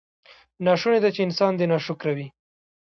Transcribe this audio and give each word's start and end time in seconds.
ناشونې 0.65 0.99
ده 1.03 1.09
چې 1.15 1.21
انسان 1.27 1.51
دې 1.59 1.65
ناشکره 1.71 2.13
وي. 2.17 2.27